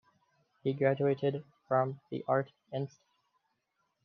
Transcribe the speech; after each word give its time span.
He 0.63 0.73
graduated 0.73 1.43
from 1.67 1.99
the 2.09 2.25
Art 2.27 2.51
Inst. 2.73 2.97